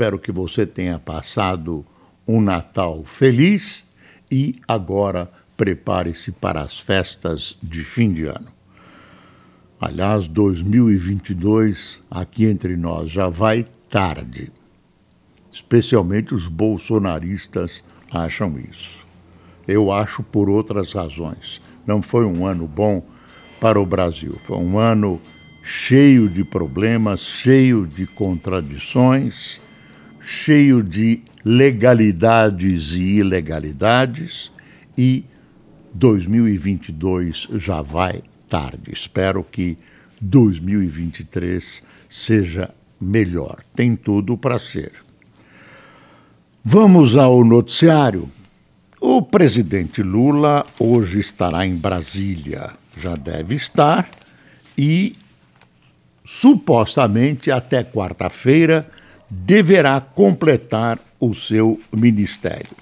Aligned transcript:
Espero 0.00 0.18
que 0.18 0.32
você 0.32 0.64
tenha 0.64 0.98
passado 0.98 1.84
um 2.26 2.40
Natal 2.40 3.04
feliz 3.04 3.86
e 4.30 4.58
agora 4.66 5.30
prepare-se 5.58 6.32
para 6.32 6.62
as 6.62 6.80
festas 6.80 7.54
de 7.62 7.84
fim 7.84 8.10
de 8.10 8.24
ano. 8.24 8.46
Aliás, 9.78 10.26
2022, 10.26 12.00
aqui 12.10 12.46
entre 12.46 12.78
nós, 12.78 13.10
já 13.10 13.28
vai 13.28 13.66
tarde. 13.90 14.50
Especialmente 15.52 16.34
os 16.34 16.46
bolsonaristas 16.46 17.84
acham 18.10 18.58
isso. 18.58 19.06
Eu 19.68 19.92
acho 19.92 20.22
por 20.22 20.48
outras 20.48 20.94
razões. 20.94 21.60
Não 21.86 22.00
foi 22.00 22.24
um 22.24 22.46
ano 22.46 22.66
bom 22.66 23.04
para 23.60 23.78
o 23.78 23.84
Brasil. 23.84 24.32
Foi 24.46 24.56
um 24.56 24.78
ano 24.78 25.20
cheio 25.62 26.26
de 26.26 26.42
problemas, 26.42 27.20
cheio 27.20 27.86
de 27.86 28.06
contradições, 28.06 29.60
cheio 30.30 30.80
de 30.80 31.22
legalidades 31.44 32.92
e 32.92 33.18
ilegalidades, 33.18 34.52
e 34.96 35.24
2022 35.92 37.48
já 37.56 37.82
vai 37.82 38.22
tarde. 38.48 38.92
Espero 38.92 39.42
que 39.42 39.76
2023 40.20 41.82
seja 42.08 42.70
melhor. 43.00 43.64
Tem 43.74 43.96
tudo 43.96 44.38
para 44.38 44.60
ser. 44.60 44.92
Vamos 46.62 47.16
ao 47.16 47.44
noticiário. 47.44 48.30
O 49.00 49.22
presidente 49.22 50.00
Lula 50.00 50.64
hoje 50.78 51.18
estará 51.18 51.66
em 51.66 51.74
Brasília, 51.74 52.70
já 52.96 53.16
deve 53.16 53.56
estar, 53.56 54.08
e 54.78 55.16
supostamente 56.24 57.50
até 57.50 57.82
quarta-feira 57.82 58.88
deverá 59.30 60.00
completar 60.00 60.98
o 61.20 61.32
seu 61.34 61.80
ministério. 61.92 62.76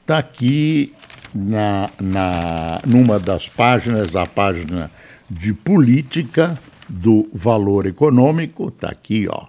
Está 0.00 0.18
aqui 0.18 0.92
na, 1.34 1.90
na, 2.00 2.80
numa 2.86 3.18
das 3.18 3.48
páginas, 3.48 4.16
a 4.16 4.24
página 4.24 4.90
de 5.28 5.52
política 5.52 6.58
do 6.88 7.28
valor 7.32 7.86
econômico, 7.86 8.68
está 8.68 8.88
aqui, 8.88 9.26
ó. 9.28 9.46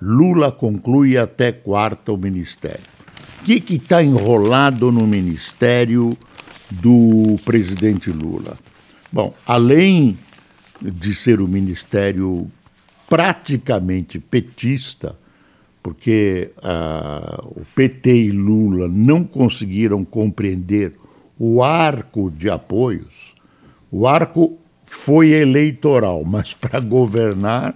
Lula 0.00 0.52
conclui 0.52 1.18
até 1.18 1.50
quarta 1.52 2.12
o 2.12 2.16
ministério 2.16 2.96
que 3.54 3.74
está 3.74 4.02
enrolado 4.02 4.90
no 4.90 5.06
ministério 5.06 6.18
do 6.68 7.38
presidente 7.44 8.10
Lula? 8.10 8.58
Bom, 9.12 9.32
além 9.46 10.18
de 10.80 11.14
ser 11.14 11.40
o 11.40 11.46
ministério 11.46 12.50
praticamente 13.08 14.18
petista, 14.18 15.16
porque 15.86 16.50
uh, 16.56 17.60
o 17.60 17.64
PT 17.76 18.12
e 18.12 18.32
Lula 18.32 18.88
não 18.88 19.22
conseguiram 19.22 20.04
compreender 20.04 20.90
o 21.38 21.62
arco 21.62 22.28
de 22.28 22.50
apoios. 22.50 23.32
O 23.88 24.04
arco 24.04 24.58
foi 24.84 25.30
eleitoral, 25.30 26.24
mas 26.24 26.52
para 26.58 26.80
governar 26.80 27.72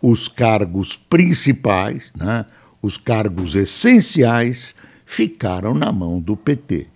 os 0.00 0.28
cargos 0.28 0.94
principais, 0.94 2.12
né, 2.16 2.46
os 2.80 2.96
cargos 2.96 3.56
essenciais, 3.56 4.72
ficaram 5.04 5.74
na 5.74 5.90
mão 5.90 6.20
do 6.20 6.36
PT. 6.36 6.86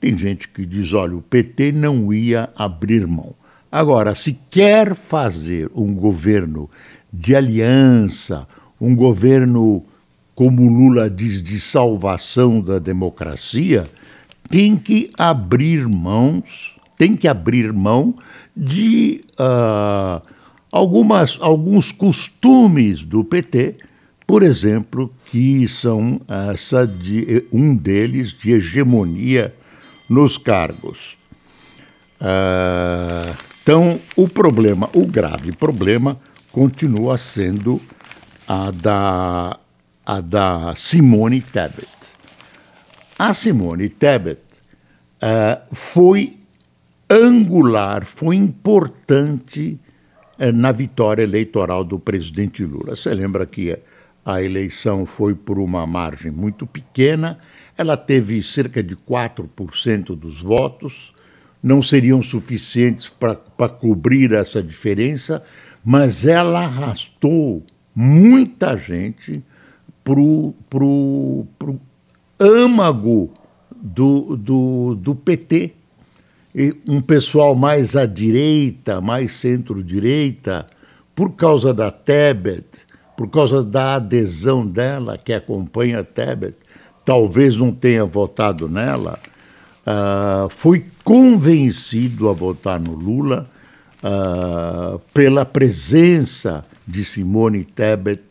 Tem 0.00 0.18
gente 0.18 0.48
que 0.48 0.66
diz: 0.66 0.92
olha, 0.92 1.16
o 1.16 1.22
PT 1.22 1.70
não 1.70 2.12
ia 2.12 2.50
abrir 2.56 3.06
mão. 3.06 3.36
Agora, 3.70 4.16
se 4.16 4.36
quer 4.50 4.96
fazer 4.96 5.70
um 5.72 5.94
governo 5.94 6.68
de 7.12 7.36
aliança, 7.36 8.48
um 8.80 8.96
governo, 8.96 9.84
como 10.34 10.68
Lula 10.68 11.08
diz, 11.10 11.42
de 11.42 11.60
salvação 11.60 12.60
da 12.60 12.78
democracia, 12.78 13.88
tem 14.48 14.76
que 14.76 15.10
abrir 15.18 15.86
mãos, 15.88 16.76
tem 16.96 17.16
que 17.16 17.28
abrir 17.28 17.72
mão 17.72 18.14
de 18.56 19.24
uh, 19.32 20.22
algumas, 20.70 21.38
alguns 21.40 21.92
costumes 21.92 23.02
do 23.02 23.24
PT 23.24 23.76
por 24.32 24.42
exemplo, 24.42 25.12
que 25.26 25.68
são 25.68 26.18
essa 26.50 26.86
de, 26.86 27.44
um 27.52 27.76
deles 27.76 28.30
de 28.30 28.52
hegemonia 28.52 29.54
nos 30.08 30.38
cargos. 30.38 31.18
Uh, 32.18 33.36
então, 33.62 34.00
o 34.16 34.26
problema, 34.26 34.88
o 34.94 35.06
grave 35.06 35.52
problema, 35.52 36.18
continua 36.50 37.18
sendo 37.18 37.78
a 38.48 38.70
da, 38.70 39.58
a 40.04 40.20
da 40.20 40.74
Simone 40.76 41.40
Tebet. 41.40 41.88
A 43.18 43.32
Simone 43.32 43.88
Tebet 43.88 44.40
uh, 45.22 45.74
foi 45.74 46.36
angular, 47.08 48.04
foi 48.04 48.36
importante 48.36 49.78
uh, 50.38 50.52
na 50.52 50.72
vitória 50.72 51.22
eleitoral 51.22 51.84
do 51.84 51.98
presidente 51.98 52.64
Lula. 52.64 52.96
Você 52.96 53.14
lembra 53.14 53.46
que 53.46 53.78
a 54.24 54.42
eleição 54.42 55.06
foi 55.06 55.34
por 55.34 55.58
uma 55.58 55.86
margem 55.86 56.30
muito 56.30 56.66
pequena, 56.66 57.38
ela 57.76 57.96
teve 57.96 58.42
cerca 58.42 58.82
de 58.82 58.96
4% 58.96 60.16
dos 60.16 60.40
votos, 60.40 61.12
não 61.62 61.80
seriam 61.80 62.20
suficientes 62.22 63.08
para 63.08 63.68
cobrir 63.68 64.32
essa 64.32 64.62
diferença, 64.62 65.42
mas 65.84 66.26
ela 66.26 66.64
arrastou 66.64 67.64
muita 67.94 68.76
gente 68.76 69.42
para 70.04 70.20
o 70.20 71.46
âmago 72.38 73.32
do, 73.74 74.36
do, 74.36 74.94
do 74.94 75.14
PT. 75.14 75.72
E 76.54 76.76
um 76.86 77.00
pessoal 77.00 77.54
mais 77.54 77.96
à 77.96 78.04
direita, 78.04 79.00
mais 79.00 79.32
centro-direita, 79.32 80.66
por 81.14 81.30
causa 81.32 81.72
da 81.72 81.90
Tebet, 81.90 82.66
por 83.16 83.28
causa 83.28 83.62
da 83.62 83.94
adesão 83.94 84.66
dela, 84.66 85.16
que 85.16 85.32
acompanha 85.32 86.04
Tebet, 86.04 86.56
talvez 87.04 87.56
não 87.56 87.72
tenha 87.72 88.04
votado 88.04 88.68
nela, 88.68 89.18
uh, 89.86 90.48
foi 90.50 90.84
convencido 91.02 92.28
a 92.28 92.32
votar 92.32 92.78
no 92.78 92.94
Lula 92.94 93.46
uh, 94.02 94.98
pela 95.14 95.44
presença 95.44 96.62
de 96.86 97.04
Simone 97.04 97.64
Tebet, 97.64 98.22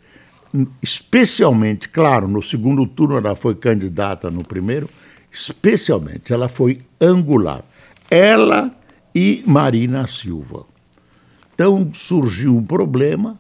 especialmente, 0.82 1.88
claro, 1.90 2.28
no 2.28 2.42
segundo 2.42 2.86
turno 2.86 3.18
ela 3.18 3.36
foi 3.36 3.56
candidata 3.56 4.30
no 4.30 4.44
primeiro, 4.44 4.90
especialmente 5.32 6.34
ela 6.34 6.50
foi 6.50 6.82
angular. 7.00 7.64
Ela 8.10 8.72
e 9.16 9.44
Marina 9.46 10.08
Silva. 10.08 10.66
Então 11.54 11.92
surgiu 11.94 12.58
um 12.58 12.64
problema, 12.64 13.40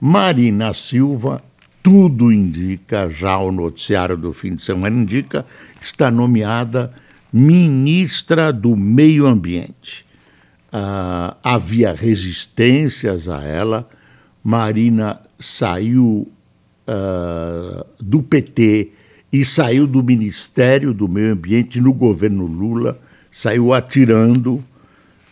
Marina 0.00 0.72
Silva, 0.74 1.42
tudo 1.82 2.32
indica, 2.32 3.08
já 3.10 3.38
o 3.38 3.50
noticiário 3.50 4.16
do 4.16 4.32
fim 4.32 4.54
de 4.54 4.62
semana 4.62 4.96
indica, 4.96 5.46
está 5.80 6.10
nomeada 6.10 6.92
ministra 7.32 8.52
do 8.52 8.76
Meio 8.76 9.26
Ambiente. 9.26 10.04
Uh, 10.72 11.36
havia 11.42 11.92
resistências 11.92 13.28
a 13.28 13.42
ela, 13.42 13.88
Marina 14.42 15.20
saiu 15.38 16.30
uh, 16.86 17.84
do 18.00 18.22
PT 18.22 18.90
e 19.32 19.44
saiu 19.44 19.86
do 19.86 20.02
Ministério 20.02 20.92
do 20.92 21.08
Meio 21.08 21.32
Ambiente 21.32 21.80
no 21.80 21.92
governo 21.92 22.44
Lula, 22.46 22.98
saiu 23.30 23.72
atirando 23.72 24.62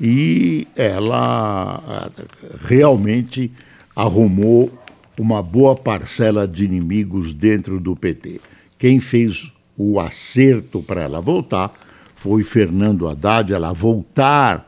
e 0.00 0.66
ela 0.74 1.78
uh, 1.78 2.66
realmente 2.66 3.50
arrumou 3.94 4.72
uma 5.18 5.42
boa 5.42 5.76
parcela 5.76 6.48
de 6.48 6.64
inimigos 6.64 7.34
dentro 7.34 7.78
do 7.78 7.94
PT. 7.94 8.40
Quem 8.78 9.00
fez 9.00 9.52
o 9.76 10.00
acerto 10.00 10.82
para 10.82 11.02
ela 11.02 11.20
voltar 11.20 11.72
foi 12.16 12.42
Fernando 12.42 13.08
Haddad, 13.08 13.52
ela 13.52 13.72
voltar 13.72 14.66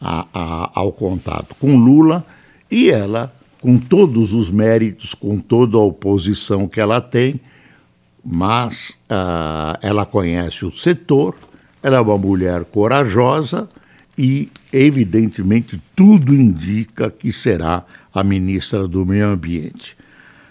a, 0.00 0.26
a, 0.32 0.70
ao 0.74 0.92
contato 0.92 1.54
com 1.56 1.76
Lula 1.76 2.24
e 2.70 2.90
ela, 2.90 3.32
com 3.60 3.78
todos 3.78 4.32
os 4.32 4.50
méritos, 4.50 5.14
com 5.14 5.38
toda 5.38 5.76
a 5.76 5.80
oposição 5.80 6.66
que 6.66 6.80
ela 6.80 7.00
tem, 7.00 7.40
mas 8.24 8.90
uh, 9.10 9.78
ela 9.82 10.06
conhece 10.06 10.64
o 10.64 10.72
setor, 10.72 11.34
ela 11.82 11.96
é 11.96 12.00
uma 12.00 12.16
mulher 12.16 12.64
corajosa 12.64 13.68
e, 14.16 14.50
evidentemente, 14.72 15.80
tudo 15.94 16.34
indica 16.34 17.10
que 17.10 17.30
será 17.30 17.84
a 18.12 18.24
ministra 18.24 18.88
do 18.88 19.04
Meio 19.04 19.28
Ambiente. 19.28 19.96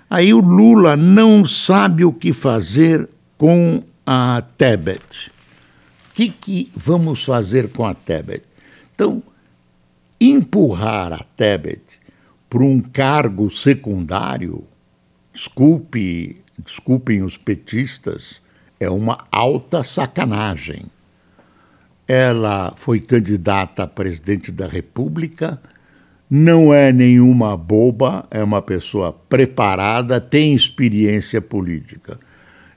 Aí 0.10 0.34
o 0.34 0.40
Lula 0.40 0.96
não 0.96 1.46
sabe 1.46 2.04
o 2.04 2.14
que 2.14 2.34
fazer 2.34 3.08
com 3.38 3.84
a 4.06 4.44
Tebet. 4.58 5.32
O 6.10 6.14
que, 6.16 6.30
que 6.30 6.72
vamos 6.76 7.24
fazer 7.24 7.70
com 7.70 7.86
a 7.86 7.94
Tebet? 7.94 8.44
Então, 8.96 9.22
empurrar 10.20 11.14
a 11.14 11.24
Tebet 11.38 11.99
para 12.50 12.64
um 12.64 12.80
cargo 12.82 13.50
secundário, 13.52 14.64
desculpe, 15.32 16.42
desculpem 16.58 17.22
os 17.22 17.38
petistas, 17.38 18.42
é 18.80 18.90
uma 18.90 19.26
alta 19.32 19.84
sacanagem. 19.84 20.86
Ela 22.08 22.74
foi 22.76 23.00
candidata 23.00 23.84
a 23.84 23.88
presidente 23.88 24.52
da 24.52 24.68
República, 24.68 25.62
não 26.28 26.74
é 26.74 26.92
nenhuma 26.92 27.56
boba, 27.56 28.26
é 28.32 28.44
uma 28.44 28.62
pessoa 28.62 29.14
preparada, 29.14 30.20
tem 30.20 30.56
experiência 30.56 31.42
política. 31.42 32.20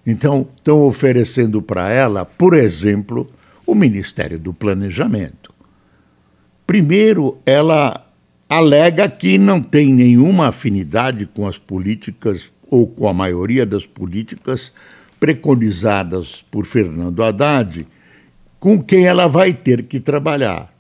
Então, 0.07 0.47
estão 0.57 0.83
oferecendo 0.83 1.63
para 1.63 1.89
ela, 1.89 2.25
por 2.25 2.55
exemplo, 2.55 3.31
o 3.67 3.75
Ministério 3.75 4.39
do 4.39 4.53
Planejamento. 4.53 5.53
Primeiro, 6.67 7.39
ela 7.47 8.07
alega 8.57 9.09
que 9.09 9.39
não 9.39 9.63
tem 9.63 9.93
nenhuma 9.93 10.49
afinidade 10.49 11.27
com 11.27 11.47
as 11.47 11.59
políticas 11.59 12.53
ou 12.69 12.87
com 12.87 13.09
a 13.09 13.13
maioria 13.13 13.65
das 13.65 13.87
políticas 13.87 14.73
preconizadas 15.19 16.45
por 16.51 16.67
Fernando 16.67 17.23
Haddad, 17.23 17.87
com 18.59 18.83
quem 18.83 19.07
ela 19.07 19.27
vai 19.29 19.53
ter 19.53 19.85
que 19.85 20.01
trabalhar. 20.01 20.73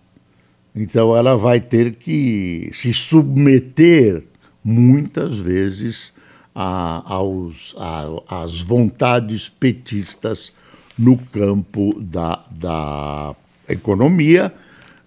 Então, 0.74 1.16
ela 1.16 1.36
vai 1.36 1.60
ter 1.60 1.94
que 1.94 2.70
se 2.72 2.92
submeter 2.92 4.22
muitas 4.64 5.38
vezes 5.38 6.12
a, 6.54 7.02
aos, 7.14 7.74
a, 7.78 8.42
às 8.42 8.60
vontades 8.60 9.48
petistas 9.48 10.52
no 10.98 11.16
campo 11.16 11.98
da, 12.00 12.44
da 12.50 13.34
economia, 13.68 14.52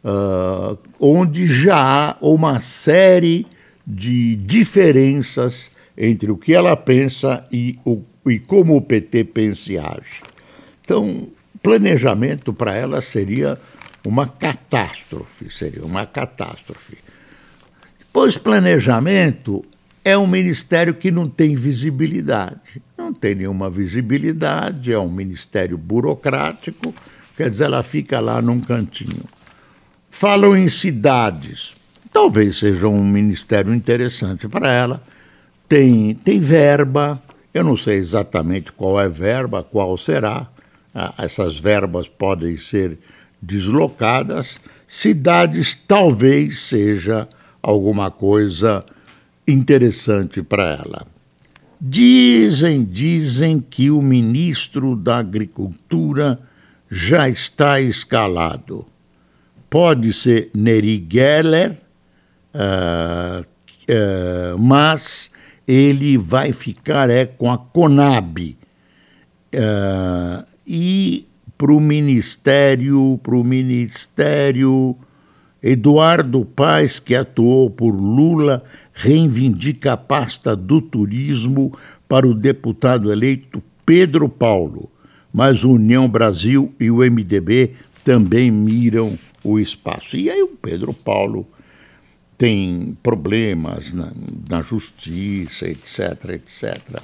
uh, 0.06 0.78
onde 1.00 1.48
já 1.48 2.12
há 2.12 2.18
uma 2.22 2.62
série 2.62 3.48
de 3.86 4.36
diferenças 4.36 5.72
entre 5.98 6.32
o 6.32 6.38
que 6.38 6.54
ela 6.54 6.78
pensa 6.78 7.46
e, 7.52 7.80
o, 7.84 8.04
e 8.26 8.40
como 8.40 8.78
o 8.78 8.82
PT 8.82 9.24
pensa 9.26 9.74
e 9.74 9.78
age. 9.78 10.22
Então, 10.82 11.28
planejamento 11.64 12.54
para 12.54 12.76
ela 12.76 13.02
seria 13.02 13.60
uma 14.06 14.28
catástrofe, 14.28 15.52
seria 15.52 15.84
uma 15.84 16.06
catástrofe. 16.06 16.98
Pois 18.14 18.38
planejamento 18.38 19.66
é 20.04 20.16
um 20.18 20.28
ministério 20.28 20.94
que 20.94 21.10
não 21.10 21.28
tem 21.28 21.56
visibilidade. 21.56 22.82
Não 22.98 23.12
tem 23.12 23.34
nenhuma 23.34 23.70
visibilidade, 23.70 24.94
é 24.94 25.00
um 25.00 25.10
ministério 25.10 25.78
burocrático, 25.78 26.94
quer 27.36 27.50
dizer, 27.50 27.66
ela 27.66 27.82
fica 27.82 28.20
lá 28.20 28.42
num 28.42 28.60
cantinho. 28.60 29.24
Falam 30.18 30.56
em 30.56 30.70
cidades, 30.70 31.76
talvez 32.14 32.60
seja 32.60 32.88
um 32.88 33.04
ministério 33.04 33.74
interessante 33.74 34.48
para 34.48 34.72
ela. 34.72 35.04
Tem, 35.68 36.16
tem 36.16 36.40
verba, 36.40 37.22
eu 37.54 37.66
não 37.66 37.76
sei 37.76 37.98
exatamente 37.98 38.72
qual 38.72 38.98
é 38.98 39.10
verba, 39.10 39.62
qual 39.62 39.98
será. 39.98 40.48
Ah, 40.94 41.14
essas 41.18 41.60
verbas 41.60 42.08
podem 42.08 42.56
ser 42.56 42.98
deslocadas. 43.42 44.56
Cidades 44.88 45.78
talvez 45.86 46.60
seja 46.60 47.28
alguma 47.62 48.10
coisa 48.10 48.86
interessante 49.46 50.42
para 50.42 50.78
ela. 50.82 51.06
Dizem, 51.80 52.86
dizem 52.86 53.60
que 53.60 53.92
o 53.92 54.02
ministro 54.02 54.96
da 54.96 55.18
Agricultura 55.18 56.40
já 56.90 57.28
está 57.28 57.82
escalado. 57.82 58.95
Pode 59.76 60.14
ser 60.14 60.52
Neri 60.54 61.06
Geller, 61.06 61.76
uh, 62.54 63.42
uh, 63.42 64.58
mas 64.58 65.30
ele 65.68 66.18
vai 66.18 66.54
ficar 66.54 67.10
é, 67.10 67.26
com 67.26 67.52
a 67.52 67.58
Conab. 67.58 68.56
Uh, 69.54 70.46
e 70.66 71.28
para 71.58 71.74
o 71.74 71.82
Ministério, 71.82 73.20
para 73.22 73.36
o 73.36 73.44
Ministério, 73.44 74.96
Eduardo 75.62 76.46
Paes, 76.46 76.98
que 76.98 77.14
atuou 77.14 77.70
por 77.70 77.92
Lula, 77.92 78.64
reivindica 78.94 79.92
a 79.92 79.98
pasta 79.98 80.56
do 80.56 80.82
turismo 80.82 81.78
para 82.08 82.26
o 82.26 82.34
deputado 82.34 83.12
eleito 83.12 83.62
Pedro 83.86 84.30
Paulo, 84.30 84.90
mas 85.34 85.66
União 85.66 86.08
Brasil 86.08 86.74
e 86.80 86.90
o 86.90 87.00
MDB 87.00 87.74
também 88.06 88.52
miram 88.52 89.18
o 89.44 89.60
espaço. 89.60 90.16
E 90.16 90.30
aí 90.30 90.42
o 90.44 90.48
Pedro 90.48 90.94
Paulo 90.94 91.46
tem 92.38 92.96
problemas 93.02 93.92
na, 93.92 94.12
na 94.48 94.62
justiça, 94.62 95.68
etc, 95.68 96.30
etc. 96.36 97.02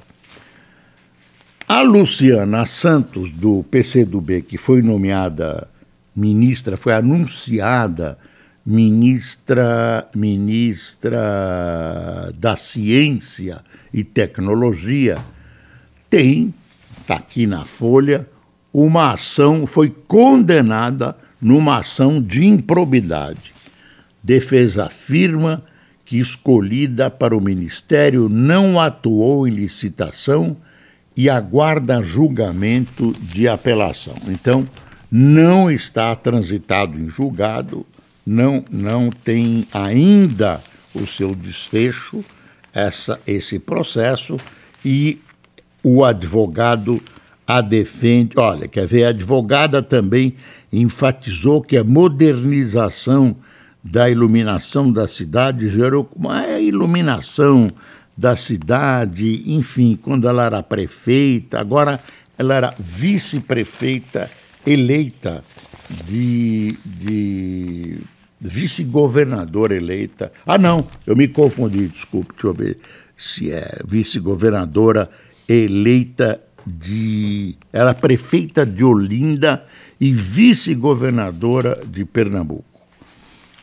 A 1.68 1.82
Luciana 1.82 2.66
Santos, 2.66 3.32
do 3.32 3.64
PCdoB, 3.64 4.44
que 4.44 4.58
foi 4.58 4.84
nomeada 4.84 5.68
ministra, 6.16 6.78
foi 6.78 6.94
anunciada 6.94 8.18
ministra, 8.64 10.08
ministra 10.16 11.20
da 12.38 12.56
Ciência 12.56 13.64
e 13.92 14.04
Tecnologia, 14.04 15.26
tem, 16.10 16.54
está 17.00 17.16
aqui 17.16 17.48
na 17.48 17.66
Folha, 17.66 18.28
uma 18.74 19.14
ação, 19.14 19.66
foi 19.66 19.90
condenada 20.08 21.16
numa 21.42 21.78
ação 21.78 22.22
de 22.22 22.46
improbidade. 22.46 23.54
Defesa 24.24 24.86
afirma 24.86 25.64
que 26.06 26.20
escolhida 26.20 27.10
para 27.10 27.36
o 27.36 27.42
ministério 27.42 28.30
não 28.30 28.80
atuou 28.80 29.48
em 29.48 29.52
licitação 29.52 30.56
e 31.16 31.30
aguarda 31.30 32.02
julgamento 32.02 33.14
de 33.20 33.48
apelação. 33.48 34.16
Então, 34.28 34.68
não 35.12 35.70
está 35.70 36.16
transitado 36.16 36.98
em 36.98 37.10
julgado 37.10 37.86
não, 38.26 38.64
não 38.70 39.10
tem 39.10 39.68
ainda 39.74 40.62
o 40.94 41.06
seu 41.06 41.34
desfecho 41.34 42.24
essa, 42.74 43.20
esse 43.28 43.60
processo 43.60 44.38
e 44.86 45.20
o 45.84 46.04
advogado 46.06 47.02
a 47.58 47.62
defende. 47.62 48.36
Olha, 48.38 48.68
quer 48.68 48.88
ver? 48.88 49.06
A 49.06 49.10
advogada 49.10 49.82
também 49.82 50.36
enfatizou 50.72 51.62
que 51.62 51.76
a 51.78 51.84
modernização 51.84 53.36
da 53.84 54.10
iluminação 54.10 54.92
da 54.92 55.08
cidade 55.08 55.70
gerou 55.70 56.10
uma 56.16 56.60
iluminação 56.60 57.72
da 58.16 58.36
cidade, 58.36 59.44
enfim, 59.48 59.98
quando 60.02 60.28
ela 60.28 60.46
era 60.46 60.62
prefeita, 60.62 61.60
agora 61.60 62.00
ela 62.38 62.54
era 62.54 62.74
vice-prefeita 62.80 64.30
eleita 64.66 65.44
de, 66.06 66.78
de 66.86 67.98
vice-governadora 68.40 69.76
eleita. 69.76 70.32
Ah, 70.46 70.58
não, 70.58 70.88
eu 71.06 71.16
me 71.16 71.28
confundi, 71.28 71.88
desculpe, 71.88 72.34
deixa 72.34 72.48
eu 72.48 72.54
ver 72.54 72.78
se 73.18 73.52
é 73.52 73.80
vice-governadora 73.86 75.10
eleita 75.48 76.40
de. 76.66 77.56
Ela 77.72 77.92
é 77.92 77.94
prefeita 77.94 78.66
de 78.66 78.84
Olinda 78.84 79.66
e 80.00 80.12
vice-governadora 80.14 81.84
de 81.86 82.04
Pernambuco. 82.06 82.66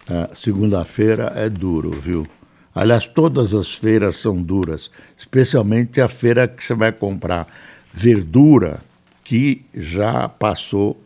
Ah, 0.08 0.30
Segunda-feira 0.34 1.32
é 1.36 1.48
duro, 1.48 1.90
viu? 1.90 2.26
Aliás, 2.74 3.06
todas 3.06 3.54
as 3.54 3.74
feiras 3.74 4.16
são 4.16 4.40
duras, 4.40 4.90
especialmente 5.16 6.00
a 6.00 6.08
feira 6.08 6.46
que 6.46 6.64
você 6.64 6.74
vai 6.74 6.92
comprar 6.92 7.46
verdura, 7.92 8.80
que 9.24 9.62
já 9.74 10.28
passou 10.28 11.00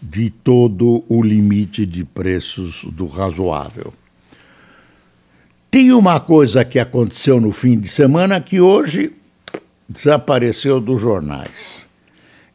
de 0.00 0.30
todo 0.30 1.04
o 1.08 1.22
limite 1.22 1.84
de 1.84 2.04
preços 2.04 2.84
do 2.84 3.06
razoável. 3.06 3.92
Tem 5.70 5.92
uma 5.92 6.18
coisa 6.18 6.64
que 6.64 6.78
aconteceu 6.78 7.40
no 7.40 7.52
fim 7.52 7.78
de 7.78 7.86
semana 7.86 8.40
que 8.40 8.60
hoje 8.60 9.12
desapareceu 9.90 10.80
dos 10.80 11.00
jornais. 11.00 11.88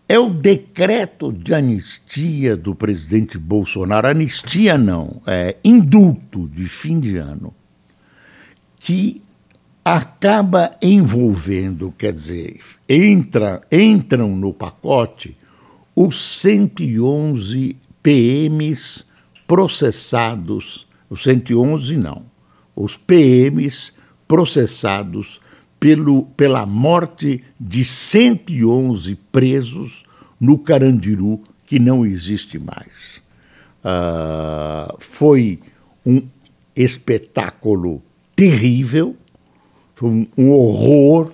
É 0.07 0.17
o 0.17 0.29
decreto 0.29 1.33
de 1.33 1.53
anistia 1.53 2.55
do 2.55 2.73
presidente 2.73 3.37
Bolsonaro. 3.37 4.07
Anistia 4.07 4.77
não, 4.77 5.21
é 5.27 5.57
indulto 5.63 6.47
de 6.47 6.67
fim 6.67 6.99
de 6.99 7.17
ano, 7.17 7.53
que 8.79 9.21
acaba 9.83 10.77
envolvendo, 10.81 11.91
quer 11.91 12.13
dizer, 12.13 12.59
entra, 12.87 13.61
entram 13.71 14.35
no 14.35 14.53
pacote 14.53 15.35
os 15.95 16.39
111 16.39 17.75
PMs 18.01 19.05
processados, 19.47 20.87
os 21.09 21.23
111 21.23 21.97
não, 21.97 22.23
os 22.75 22.95
PMs 22.95 23.91
processados 24.27 25.39
pelo, 25.85 26.23
pela 26.35 26.65
morte 26.65 27.43
de 27.59 27.85
111 27.85 29.13
presos 29.31 30.03
no 30.39 30.57
Carandiru, 30.57 31.43
que 31.63 31.77
não 31.77 32.03
existe 32.03 32.57
mais. 32.57 33.21
Uh, 33.83 34.95
foi 34.97 35.59
um 36.03 36.23
espetáculo 36.75 38.01
terrível, 38.35 39.15
foi 39.93 40.09
um, 40.09 40.27
um 40.35 40.49
horror. 40.49 41.27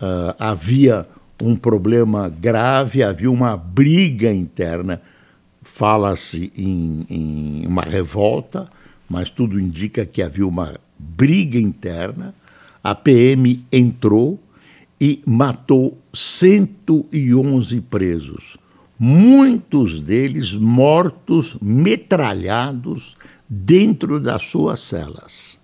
Uh, 0.00 0.36
havia 0.38 1.08
um 1.42 1.56
problema 1.56 2.28
grave, 2.28 3.02
havia 3.02 3.28
uma 3.28 3.56
briga 3.56 4.32
interna. 4.32 5.02
Fala-se 5.62 6.52
em, 6.56 7.06
em 7.10 7.66
uma 7.66 7.82
revolta, 7.82 8.70
mas 9.08 9.30
tudo 9.30 9.58
indica 9.58 10.06
que 10.06 10.22
havia 10.22 10.46
uma 10.46 10.76
briga 10.96 11.58
interna. 11.58 12.32
A 12.84 12.94
PM 12.94 13.64
entrou 13.72 14.38
e 15.00 15.22
matou 15.24 15.98
111 16.12 17.80
presos, 17.80 18.58
muitos 18.98 19.98
deles 20.00 20.52
mortos, 20.52 21.56
metralhados 21.62 23.16
dentro 23.48 24.20
das 24.20 24.42
suas 24.42 24.80
celas. 24.80 25.58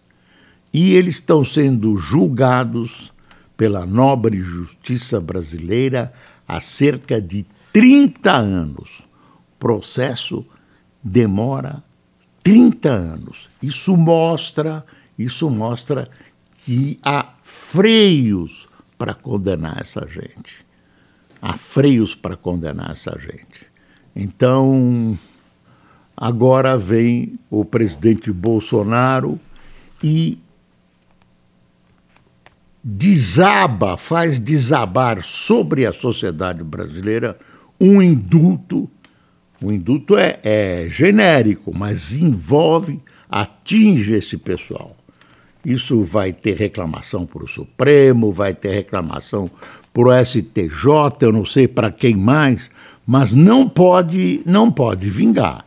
E 0.73 0.95
eles 0.95 1.17
estão 1.17 1.45
sendo 1.45 1.95
julgados 1.97 3.13
pela 3.55 3.85
nobre 3.85 4.41
justiça 4.41 5.21
brasileira 5.21 6.15
há 6.49 6.59
cerca 6.59 7.21
de 7.21 7.45
30 7.71 8.33
anos. 8.33 9.01
O 9.01 9.59
processo 9.59 10.43
demora 11.03 11.83
30 12.43 12.89
anos. 12.89 13.49
Isso 13.63 13.95
mostra, 13.95 14.85
isso 15.19 15.51
mostra 15.51 16.09
que 16.65 16.99
há 17.03 17.33
freios 17.43 18.69
para 18.99 19.15
condenar 19.15 19.81
essa 19.81 20.07
gente. 20.07 20.65
Há 21.41 21.57
freios 21.57 22.15
para 22.15 22.37
condenar 22.37 22.91
essa 22.91 23.19
gente. 23.19 23.67
Então, 24.15 25.19
agora 26.17 26.77
vem 26.77 27.39
o 27.49 27.65
presidente 27.65 28.31
Bolsonaro 28.31 29.41
e 30.03 30.39
desaba, 32.85 33.97
faz 33.97 34.39
desabar 34.39 35.23
sobre 35.25 35.87
a 35.87 35.93
sociedade 35.93 36.63
brasileira 36.63 37.39
um 37.81 38.03
indulto. 38.03 38.91
O 39.63 39.73
indulto 39.73 40.17
é, 40.17 40.39
é 40.43 40.87
genérico, 40.89 41.73
mas 41.75 42.15
envolve, 42.15 43.01
atinge 43.31 44.13
esse 44.13 44.37
pessoal. 44.37 44.97
Isso 45.65 46.03
vai 46.03 46.33
ter 46.33 46.57
reclamação 46.57 47.27
para 47.27 47.45
o 47.45 47.49
Supremo, 47.49 48.33
vai 48.33 48.55
ter 48.55 48.73
reclamação 48.73 49.51
para 49.93 50.09
o 50.09 50.25
STJ, 50.25 51.17
eu 51.21 51.33
não 51.33 51.45
sei 51.45 51.69
para 51.69 51.91
quem 51.91 52.17
mais, 52.17 52.71
mas 53.07 53.35
não 53.35 53.69
pode, 53.69 54.41
não 54.47 54.71
pode 54.71 55.11
vingar. 55.11 55.67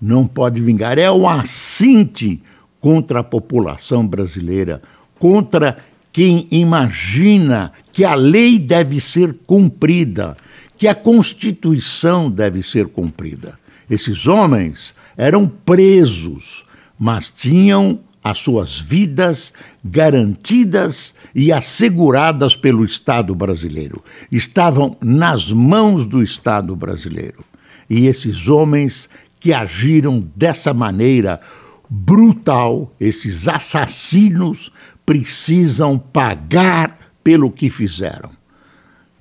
Não 0.00 0.26
pode 0.26 0.60
vingar. 0.60 0.96
É 0.96 1.10
um 1.10 1.28
assinte 1.28 2.40
contra 2.80 3.20
a 3.20 3.24
população 3.24 4.06
brasileira, 4.06 4.80
contra 5.18 5.78
quem 6.12 6.46
imagina 6.50 7.72
que 7.92 8.04
a 8.04 8.14
lei 8.14 8.58
deve 8.58 9.00
ser 9.00 9.34
cumprida, 9.44 10.36
que 10.76 10.86
a 10.86 10.94
Constituição 10.94 12.30
deve 12.30 12.62
ser 12.62 12.86
cumprida. 12.86 13.58
Esses 13.90 14.26
homens 14.26 14.94
eram 15.16 15.48
presos, 15.48 16.64
mas 16.98 17.32
tinham 17.36 17.98
as 18.28 18.38
suas 18.38 18.78
vidas 18.78 19.52
garantidas 19.84 21.14
e 21.34 21.52
asseguradas 21.52 22.54
pelo 22.54 22.84
Estado 22.84 23.34
brasileiro. 23.34 24.02
Estavam 24.30 24.96
nas 25.02 25.50
mãos 25.50 26.06
do 26.06 26.22
Estado 26.22 26.76
brasileiro. 26.76 27.44
E 27.88 28.06
esses 28.06 28.48
homens 28.48 29.08
que 29.40 29.52
agiram 29.52 30.22
dessa 30.36 30.74
maneira 30.74 31.40
brutal, 31.88 32.94
esses 33.00 33.48
assassinos, 33.48 34.70
precisam 35.06 35.98
pagar 35.98 36.98
pelo 37.24 37.50
que 37.50 37.70
fizeram. 37.70 38.30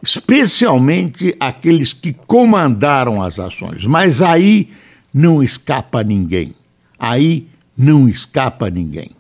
Especialmente 0.04 1.36
aqueles 1.40 1.94
que 1.94 2.14
comandaram 2.14 3.22
as 3.22 3.40
ações. 3.40 3.86
Mas 3.86 4.22
aí 4.22 4.70
não 5.14 5.42
escapa 5.42 6.04
ninguém. 6.04 6.54
Aí 7.00 7.48
não 7.78 8.10
escapa 8.10 8.70
ninguém. 8.70 9.12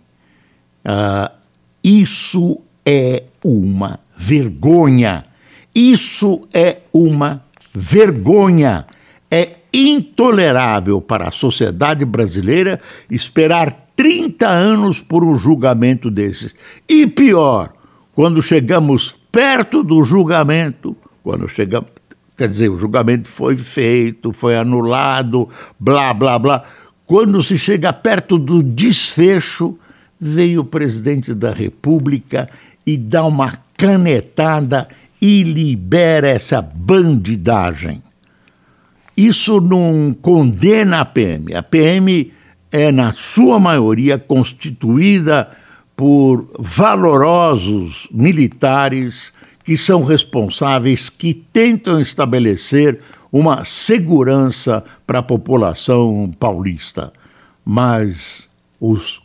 Uh, 0.84 1.32
isso 1.84 2.60
é 2.86 3.24
uma 3.44 4.00
vergonha. 4.18 5.26
Isso 5.76 6.48
é 6.54 6.80
uma 6.92 7.44
vergonha. 7.74 8.86
É 9.30 9.58
intolerável 9.72 11.00
para 11.00 11.28
a 11.28 11.32
sociedade 11.32 12.04
brasileira 12.06 12.80
esperar 13.12 13.88
30 13.96 14.48
anos 14.48 15.02
por 15.02 15.24
um 15.24 15.38
julgamento 15.38 16.10
desses. 16.10 16.56
E 16.88 17.06
pior, 17.06 17.74
quando 18.14 18.42
chegamos 18.42 19.16
perto 19.32 19.84
do 19.84 20.04
julgamento, 20.04 20.96
quando 21.24 21.48
chegamos, 21.50 21.90
quer 22.38 22.48
dizer, 22.48 22.70
o 22.70 22.78
julgamento 22.78 23.28
foi 23.28 23.58
feito, 23.58 24.32
foi 24.32 24.58
anulado, 24.58 25.50
blá, 25.80 26.14
blá, 26.14 26.40
blá. 26.40 26.64
Quando 27.08 27.42
se 27.42 27.58
chega 27.58 27.94
perto 27.94 28.38
do 28.38 28.62
desfecho, 28.62 29.80
veio 30.20 30.62
o 30.62 30.66
presidente 30.66 31.34
da 31.34 31.54
República 31.54 32.50
e 32.86 32.98
dá 32.98 33.24
uma 33.24 33.58
canetada 33.78 34.90
e 35.22 35.42
libera 35.42 36.28
essa 36.28 36.62
bandidagem. 36.62 38.04
Isso 39.16 39.62
não 39.62 40.14
condena 40.22 41.00
a 41.00 41.06
PM. 41.06 41.56
A 41.56 41.64
PM 41.64 42.34
é, 42.70 42.92
na 42.92 43.14
sua 43.14 43.58
maioria, 43.58 44.20
constituída 44.20 45.50
por 45.96 46.52
valorosos 46.60 48.08
militares 48.12 49.32
que 49.64 49.78
são 49.78 50.04
responsáveis, 50.04 51.10
que 51.10 51.34
tentam 51.34 52.02
estabelecer 52.02 53.00
uma 53.38 53.63
segurança 53.63 54.84
para 55.06 55.20
a 55.20 55.24
população 55.24 56.32
paulista. 56.39 57.13
Mas 57.63 58.50
os 58.79 59.22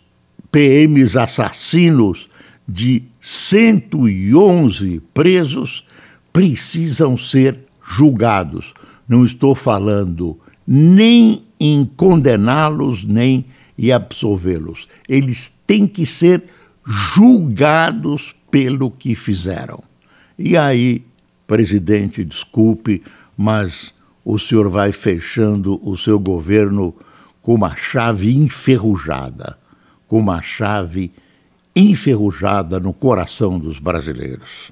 PMs 0.51 1.17
assassinos 1.17 2.29
de 2.69 3.05
111 3.21 5.01
presos 5.15 5.85
precisam 6.33 7.17
ser 7.17 7.59
julgados. 7.83 8.75
Não 9.09 9.25
estou 9.25 9.55
falando 9.55 10.39
nem 10.67 11.45
em 11.59 11.85
condená-los, 11.85 13.05
nem 13.05 13.47
em 13.79 13.93
absolvê-los. 13.93 14.89
Eles 15.09 15.53
têm 15.67 15.87
que 15.87 16.05
ser 16.05 16.45
julgados 16.87 18.35
pelo 18.51 18.91
que 18.91 19.15
fizeram. 19.15 19.83
E 20.39 20.57
aí, 20.57 21.03
presidente, 21.47 22.25
desculpe, 22.25 23.03
mas 23.37 23.93
o 24.25 24.39
senhor 24.39 24.69
vai 24.69 24.93
fechando 24.93 25.81
o 25.83 25.97
seu 25.97 26.19
governo 26.19 26.95
com 27.43 27.55
uma 27.55 27.75
chave 27.75 28.35
enferrujada, 28.37 29.59
com 30.07 30.19
uma 30.19 30.41
chave 30.41 31.13
enferrujada 31.75 32.79
no 32.79 32.93
coração 32.93 33.59
dos 33.59 33.79
brasileiros. 33.79 34.71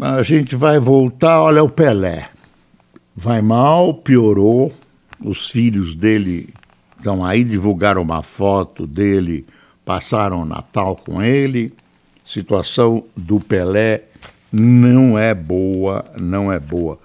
A 0.00 0.22
gente 0.22 0.54
vai 0.54 0.78
voltar, 0.78 1.42
olha 1.42 1.62
o 1.62 1.68
Pelé. 1.68 2.28
Vai 3.16 3.42
mal, 3.42 3.94
piorou. 3.94 4.72
Os 5.20 5.50
filhos 5.50 5.92
dele 5.92 6.54
estão 6.96 7.24
aí, 7.24 7.42
divulgaram 7.42 8.00
uma 8.00 8.22
foto 8.22 8.86
dele, 8.86 9.44
passaram 9.84 10.42
o 10.42 10.44
Natal 10.44 10.94
com 10.94 11.20
ele. 11.20 11.74
Situação 12.24 13.02
do 13.16 13.40
Pelé 13.40 14.04
não 14.52 15.18
é 15.18 15.34
boa, 15.34 16.04
não 16.20 16.52
é 16.52 16.60
boa. 16.60 16.96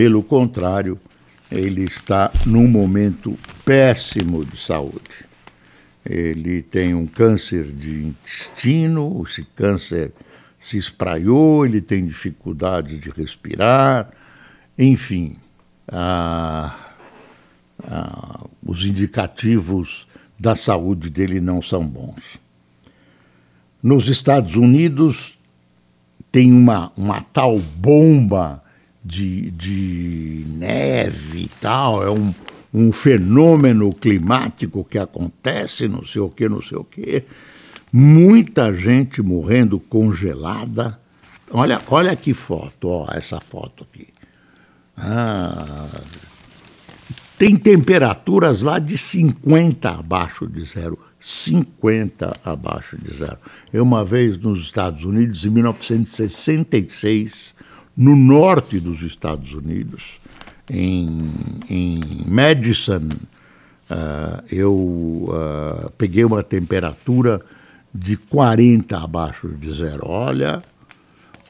Pelo 0.00 0.22
contrário, 0.22 0.98
ele 1.52 1.84
está 1.84 2.32
num 2.46 2.66
momento 2.66 3.38
péssimo 3.66 4.46
de 4.46 4.56
saúde. 4.56 5.26
Ele 6.02 6.62
tem 6.62 6.94
um 6.94 7.06
câncer 7.06 7.70
de 7.70 8.06
intestino, 8.06 9.22
esse 9.28 9.44
câncer 9.54 10.10
se 10.58 10.78
espraiou, 10.78 11.66
ele 11.66 11.82
tem 11.82 12.06
dificuldade 12.06 12.96
de 12.96 13.10
respirar, 13.10 14.08
enfim, 14.78 15.36
os 18.64 18.86
indicativos 18.86 20.06
da 20.38 20.56
saúde 20.56 21.10
dele 21.10 21.42
não 21.42 21.60
são 21.60 21.86
bons. 21.86 22.40
nos 23.82 24.08
Estados 24.08 24.56
Unidos 24.56 25.38
tem 26.32 26.50
uma, 26.50 26.90
uma 26.96 27.20
tal 27.20 27.58
bomba 27.58 28.62
de, 29.04 29.50
de 29.50 30.44
neve 30.48 31.44
e 31.44 31.50
tal, 31.60 32.02
é 32.02 32.10
um, 32.10 32.34
um 32.72 32.92
fenômeno 32.92 33.92
climático 33.92 34.84
que 34.84 34.98
acontece, 34.98 35.88
não 35.88 36.04
sei 36.04 36.20
o 36.20 36.28
que, 36.28 36.48
não 36.48 36.62
sei 36.62 36.78
o 36.78 36.84
que. 36.84 37.24
Muita 37.92 38.72
gente 38.74 39.20
morrendo 39.20 39.80
congelada. 39.80 40.98
Olha, 41.50 41.82
olha 41.88 42.14
que 42.14 42.32
foto, 42.32 42.88
ó, 42.88 43.08
essa 43.12 43.40
foto 43.40 43.84
aqui. 43.90 44.06
Ah, 44.96 45.88
tem 47.36 47.56
temperaturas 47.56 48.62
lá 48.62 48.78
de 48.78 48.96
50 48.98 49.90
abaixo 49.90 50.46
de 50.46 50.64
zero. 50.64 50.96
50 51.18 52.38
abaixo 52.44 52.96
de 52.96 53.12
zero. 53.14 53.38
Eu, 53.72 53.82
uma 53.82 54.04
vez 54.04 54.38
nos 54.38 54.60
Estados 54.60 55.02
Unidos, 55.04 55.44
em 55.44 55.50
1966, 55.50 57.56
no 57.96 58.16
norte 58.16 58.80
dos 58.80 59.02
Estados 59.02 59.52
Unidos, 59.52 60.02
em, 60.70 61.30
em 61.68 62.00
Madison, 62.26 63.08
uh, 63.90 64.42
eu 64.50 64.72
uh, 64.72 65.90
peguei 65.98 66.24
uma 66.24 66.42
temperatura 66.42 67.40
de 67.92 68.16
40 68.16 68.96
abaixo 68.96 69.48
de 69.48 69.74
zero. 69.74 70.02
Olha, 70.06 70.62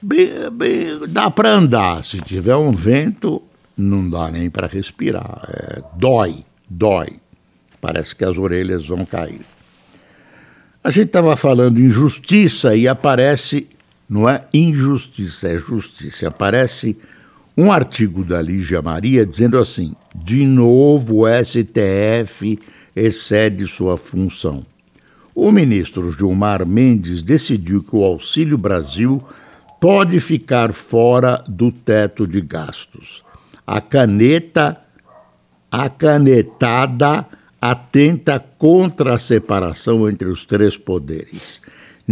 bem, 0.00 0.28
bem, 0.52 1.00
dá 1.09 1.30
para 1.30 1.50
andar. 1.50 2.02
Se 2.02 2.18
tiver 2.18 2.56
um 2.56 2.73
vento, 2.73 3.42
não 3.76 4.09
dá 4.09 4.30
nem 4.30 4.49
para 4.49 4.66
respirar. 4.66 5.49
É, 5.49 5.82
dói, 5.97 6.44
dói. 6.68 7.18
Parece 7.80 8.14
que 8.14 8.25
as 8.25 8.37
orelhas 8.37 8.87
vão 8.87 9.04
cair. 9.04 9.40
A 10.82 10.90
gente 10.90 11.06
estava 11.06 11.37
falando 11.37 11.78
em 11.78 11.90
justiça 11.90 12.75
e 12.75 12.88
aparece, 12.88 13.68
não 14.11 14.29
é 14.29 14.45
injustiça, 14.52 15.47
é 15.47 15.57
justiça. 15.57 16.26
Aparece 16.26 16.99
um 17.57 17.71
artigo 17.71 18.25
da 18.25 18.43
Lígia 18.43 18.83
Maria 18.83 19.25
dizendo 19.25 19.57
assim: 19.57 19.95
de 20.12 20.45
novo 20.45 21.25
o 21.25 21.26
STF 21.29 22.59
excede 22.97 23.69
sua 23.69 23.97
função. 23.97 24.67
O 25.33 25.52
ministro 25.52 26.11
Gilmar 26.11 26.67
Mendes 26.67 27.23
decidiu 27.23 27.85
que 27.85 27.95
o 27.95 28.02
Auxílio 28.02 28.59
Brasil 28.59 29.23
pode 29.81 30.19
ficar 30.19 30.73
fora 30.73 31.43
do 31.47 31.71
teto 31.71 32.26
de 32.26 32.40
gastos. 32.40 33.23
A 33.64 33.81
caneta, 33.81 34.76
a 35.71 35.88
canetada 35.88 37.25
atenta 37.62 38.45
contra 38.59 39.14
a 39.14 39.19
separação 39.21 40.09
entre 40.09 40.29
os 40.29 40.45
três 40.45 40.76
poderes. 40.76 41.62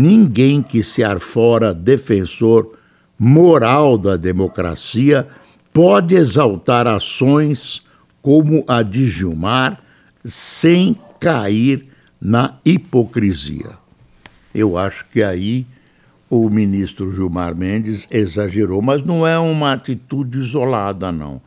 Ninguém 0.00 0.62
que 0.62 0.80
se 0.80 1.02
arfora 1.02 1.74
defensor 1.74 2.78
moral 3.18 3.98
da 3.98 4.16
democracia 4.16 5.26
pode 5.72 6.14
exaltar 6.14 6.86
ações 6.86 7.82
como 8.22 8.64
a 8.68 8.80
de 8.80 9.08
Gilmar 9.08 9.82
sem 10.24 10.96
cair 11.18 11.88
na 12.20 12.60
hipocrisia. 12.64 13.72
Eu 14.54 14.78
acho 14.78 15.04
que 15.06 15.20
aí 15.20 15.66
o 16.30 16.48
ministro 16.48 17.12
Gilmar 17.12 17.56
Mendes 17.56 18.06
exagerou, 18.08 18.80
mas 18.80 19.02
não 19.02 19.26
é 19.26 19.36
uma 19.36 19.72
atitude 19.72 20.38
isolada, 20.38 21.10
não. 21.10 21.42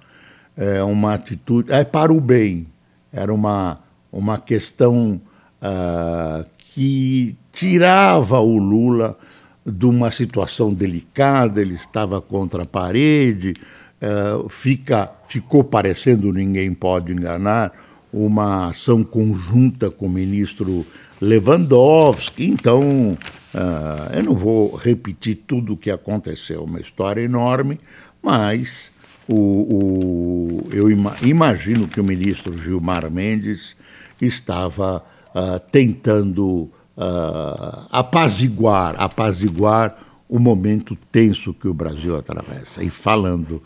É 0.57 0.83
uma 0.83 1.13
atitude. 1.13 1.71
É 1.71 1.85
para 1.85 2.11
o 2.11 2.19
bem. 2.19 2.67
Era 3.13 3.33
uma, 3.33 3.79
uma 4.11 4.37
questão 4.37 5.21
uh, 5.61 6.45
que 6.57 7.37
tirava 7.51 8.39
o 8.39 8.57
Lula 8.57 9.17
de 9.65 9.85
uma 9.85 10.11
situação 10.11 10.73
delicada, 10.73 11.61
ele 11.61 11.75
estava 11.75 12.19
contra 12.21 12.63
a 12.63 12.65
parede, 12.65 13.53
uh, 14.01 14.49
fica, 14.49 15.11
ficou 15.27 15.63
parecendo, 15.63 16.31
ninguém 16.31 16.73
pode 16.73 17.11
enganar, 17.11 17.71
uma 18.11 18.69
ação 18.69 19.03
conjunta 19.03 19.89
com 19.89 20.07
o 20.07 20.09
ministro 20.09 20.85
Lewandowski. 21.21 22.45
Então, 22.45 23.11
uh, 23.53 24.15
eu 24.15 24.23
não 24.23 24.33
vou 24.33 24.75
repetir 24.75 25.43
tudo 25.47 25.73
o 25.73 25.77
que 25.77 25.91
aconteceu, 25.91 26.63
uma 26.63 26.79
história 26.79 27.21
enorme, 27.21 27.79
mas 28.21 28.91
o, 29.27 29.35
o, 29.35 30.67
eu 30.71 30.89
ima, 30.89 31.15
imagino 31.21 31.87
que 31.87 32.01
o 32.01 32.03
ministro 32.03 32.57
Gilmar 32.57 33.09
Mendes 33.09 33.75
estava 34.19 35.03
uh, 35.33 35.59
tentando 35.71 36.69
uh, 37.01 37.87
apaziguar, 37.89 38.95
apaziguar 38.97 39.97
o 40.29 40.39
momento 40.39 40.95
tenso 41.11 41.53
que 41.53 41.67
o 41.67 41.73
Brasil 41.73 42.15
atravessa. 42.15 42.83
E 42.83 42.89
falando 42.89 43.61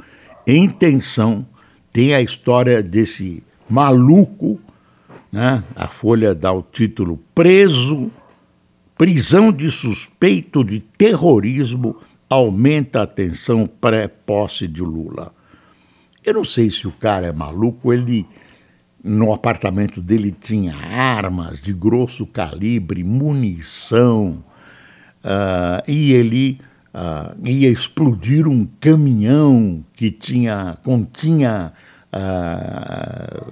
em 0.48 0.70
tensão, 0.70 1.46
tem 1.92 2.14
a 2.14 2.22
história 2.22 2.82
desse 2.82 3.44
maluco 3.70 4.60
né? 5.36 5.62
A 5.76 5.86
Folha 5.86 6.34
dá 6.34 6.54
o 6.54 6.62
título 6.64 7.20
Preso, 7.36 8.10
prisão 8.98 9.52
de 9.52 9.70
suspeito 9.70 10.64
de 10.64 10.80
terrorismo 10.80 11.98
aumenta 12.30 13.02
a 13.02 13.08
tensão 13.08 13.68
pré-posse 13.68 14.66
de 14.66 14.82
Lula. 14.82 15.34
Eu 16.24 16.36
não 16.36 16.46
sei 16.46 16.70
se 16.70 16.88
o 16.88 16.92
cara 16.94 17.28
é 17.28 17.34
maluco, 17.34 17.92
ele 17.92 18.26
no 19.06 19.32
apartamento 19.32 20.02
dele 20.02 20.36
tinha 20.42 20.76
armas 20.76 21.62
de 21.62 21.72
grosso 21.72 22.26
calibre, 22.26 23.04
munição, 23.04 24.44
uh, 25.24 25.84
e 25.88 26.12
ele 26.12 26.60
uh, 26.92 27.48
ia 27.48 27.70
explodir 27.70 28.48
um 28.48 28.68
caminhão 28.82 29.86
que 29.94 30.10
tinha 30.10 30.76
continha 30.84 31.72
uh, 32.12 33.46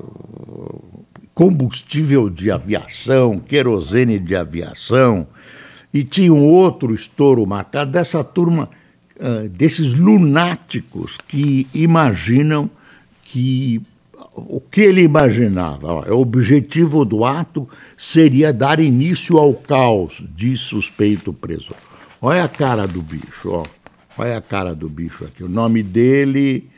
combustível 1.35 2.31
de 2.31 2.49
aviação, 2.49 3.37
querosene 3.37 4.17
de 4.17 4.35
aviação, 4.35 5.27
e 5.93 6.03
tinha 6.03 6.33
um 6.33 6.45
outro 6.45 6.95
estouro 6.95 7.45
marcado 7.45 7.91
dessa 7.91 8.23
turma, 8.23 8.67
desses 9.51 9.93
lunáticos 9.93 11.17
que 11.27 11.67
imaginam 11.73 12.67
que 13.23 13.79
o 14.35 14.59
que 14.59 14.81
ele 14.81 15.01
imaginava, 15.01 16.11
o 16.11 16.19
objetivo 16.19 17.05
do 17.05 17.23
ato 17.23 17.69
seria 17.95 18.51
dar 18.51 18.79
início 18.79 19.37
ao 19.37 19.53
caos, 19.53 20.23
diz 20.35 20.59
suspeito 20.59 21.31
preso. 21.31 21.73
Olha 22.21 22.43
a 22.43 22.47
cara 22.47 22.87
do 22.87 23.01
bicho, 23.01 23.49
ó. 23.49 23.63
Olha 24.17 24.37
a 24.37 24.41
cara 24.41 24.73
do 24.73 24.89
bicho 24.89 25.25
aqui. 25.25 25.43
O 25.43 25.49
nome 25.49 25.83
dele, 25.83 26.69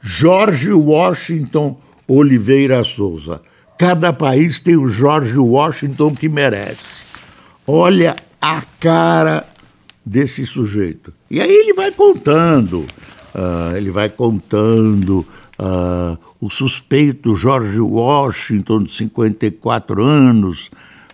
Jorge 0.00 0.72
Washington 0.72 1.78
Oliveira 2.08 2.82
Souza. 2.84 3.40
Cada 3.78 4.12
país 4.12 4.58
tem 4.60 4.76
o 4.76 4.88
George 4.88 5.36
Washington 5.36 6.14
que 6.14 6.28
merece. 6.28 7.00
Olha 7.66 8.16
a 8.40 8.62
cara 8.80 9.44
desse 10.04 10.46
sujeito. 10.46 11.12
E 11.30 11.40
aí 11.40 11.50
ele 11.50 11.74
vai 11.74 11.90
contando, 11.90 12.86
uh, 13.34 13.76
ele 13.76 13.90
vai 13.90 14.08
contando 14.08 15.26
uh, 15.58 16.18
o 16.40 16.50
suspeito 16.50 17.34
George 17.36 17.80
Washington, 17.80 18.84
de 18.84 18.92
54 18.92 20.02
anos, 20.02 20.70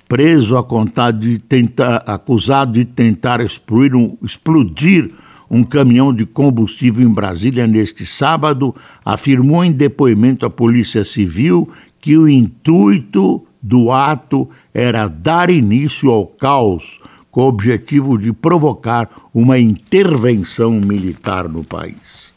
preso 0.08 0.56
a 0.56 0.64
contar 0.64 1.12
de 1.12 1.38
tentar, 1.38 2.04
acusado 2.06 2.72
de 2.72 2.84
tentar 2.84 3.40
explodir 3.40 3.96
um, 3.96 4.16
explodir 4.22 5.10
um 5.50 5.62
caminhão 5.62 6.14
de 6.14 6.24
combustível 6.24 7.06
em 7.06 7.12
Brasília 7.12 7.66
neste 7.66 8.06
sábado, 8.06 8.74
afirmou 9.04 9.62
em 9.62 9.70
depoimento 9.70 10.46
à 10.46 10.50
Polícia 10.50 11.04
Civil 11.04 11.68
que 12.00 12.16
o 12.16 12.28
intuito 12.28 13.46
do 13.62 13.92
ato 13.92 14.48
era 14.74 15.06
dar 15.06 15.50
início 15.50 16.10
ao 16.10 16.26
caos 16.26 17.00
com 17.30 17.42
o 17.42 17.48
objetivo 17.48 18.18
de 18.18 18.32
provocar 18.32 19.08
uma 19.32 19.58
intervenção 19.58 20.72
militar 20.72 21.48
no 21.48 21.62
país. 21.62 22.32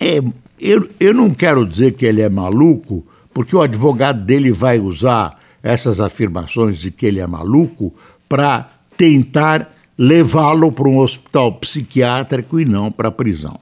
É, 0.00 0.22
eu, 0.62 0.88
eu 1.00 1.12
não 1.12 1.30
quero 1.30 1.66
dizer 1.66 1.92
que 1.92 2.06
ele 2.06 2.20
é 2.20 2.28
maluco, 2.28 3.04
porque 3.34 3.54
o 3.54 3.60
advogado 3.60 4.24
dele 4.24 4.52
vai 4.52 4.78
usar 4.78 5.40
essas 5.62 6.00
afirmações 6.00 6.78
de 6.78 6.90
que 6.90 7.06
ele 7.06 7.20
é 7.20 7.26
maluco 7.26 7.92
para 8.28 8.70
tentar 8.96 9.74
levá-lo 9.96 10.72
para 10.72 10.88
um 10.88 10.98
hospital 10.98 11.52
psiquiátrico 11.52 12.58
e 12.60 12.64
não 12.64 12.90
para 12.90 13.08
a 13.08 13.12
prisão. 13.12 13.58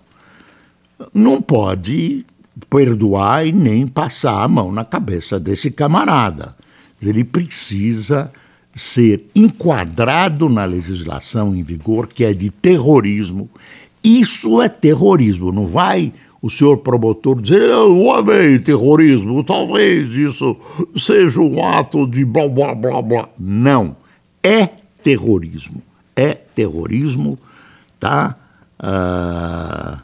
Não 1.13 1.41
pode 1.41 2.25
perdoar 2.69 3.47
e 3.47 3.53
nem 3.53 3.87
passar 3.87 4.43
a 4.43 4.49
mão 4.49 4.71
na 4.71 4.85
cabeça 4.85 5.41
desse 5.41 5.71
camarada. 5.71 6.55
Ele 7.01 7.25
precisa 7.25 8.31
ser 8.75 9.27
enquadrado 9.35 10.49
na 10.49 10.65
legislação 10.65 11.55
em 11.55 11.63
vigor, 11.63 12.07
que 12.07 12.25
é 12.25 12.33
de 12.33 12.51
terrorismo. 12.51 13.49
Isso 14.03 14.61
é 14.63 14.69
terrorismo, 14.69 15.53
não 15.53 15.67
vai 15.67 16.13
o 16.43 16.49
senhor 16.49 16.79
promotor 16.79 17.41
dizer, 17.41 17.69
eu 17.69 18.13
amei 18.13 18.59
terrorismo, 18.59 19.45
talvez 19.45 20.11
isso 20.13 20.57
seja 20.97 21.41
um 21.41 21.63
ato 21.65 22.07
de 22.07 22.25
blá 22.25 22.49
blá 22.49 22.75
blá 22.75 23.03
blá. 23.03 23.29
Não, 23.39 23.97
é 24.43 24.69
terrorismo. 25.03 25.83
é 26.17 26.35
terrorismo, 26.35 27.39
tá? 27.99 28.37
Ah, 28.79 30.01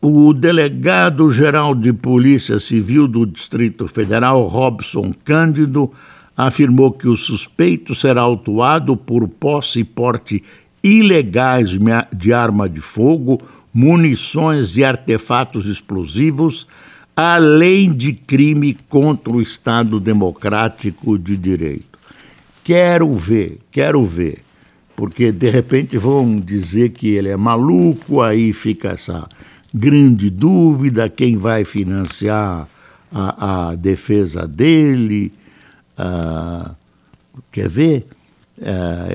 o 0.00 0.32
delegado-geral 0.32 1.74
de 1.74 1.92
Polícia 1.92 2.58
Civil 2.58 3.08
do 3.08 3.26
Distrito 3.26 3.88
Federal, 3.88 4.44
Robson 4.44 5.12
Cândido, 5.24 5.90
afirmou 6.36 6.92
que 6.92 7.08
o 7.08 7.16
suspeito 7.16 7.94
será 7.94 8.20
autuado 8.20 8.96
por 8.96 9.26
posse 9.26 9.80
e 9.80 9.84
porte 9.84 10.42
ilegais 10.82 11.70
de 12.14 12.32
arma 12.32 12.68
de 12.68 12.80
fogo, 12.80 13.42
munições 13.78 14.76
e 14.76 14.82
artefatos 14.82 15.66
explosivos, 15.66 16.66
além 17.14 17.92
de 17.92 18.12
crime 18.12 18.76
contra 18.88 19.32
o 19.32 19.40
Estado 19.40 20.00
Democrático 20.00 21.16
de 21.16 21.36
Direito. 21.36 21.96
Quero 22.64 23.14
ver, 23.14 23.60
quero 23.70 24.04
ver, 24.04 24.42
porque 24.96 25.30
de 25.30 25.48
repente 25.48 25.96
vão 25.96 26.40
dizer 26.40 26.88
que 26.88 27.10
ele 27.10 27.28
é 27.28 27.36
maluco, 27.36 28.20
aí 28.20 28.52
fica 28.52 28.88
essa 28.88 29.28
grande 29.72 30.28
dúvida 30.28 31.08
quem 31.08 31.36
vai 31.36 31.64
financiar 31.64 32.68
a, 33.12 33.68
a 33.68 33.74
defesa 33.76 34.44
dele. 34.44 35.32
Uh, 35.96 36.74
quer 37.52 37.68
ver? 37.68 38.06
Uh, 38.58 39.14